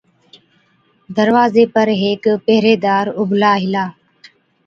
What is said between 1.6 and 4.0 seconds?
پر هيڪ پهريدار اُڀلا هِلا،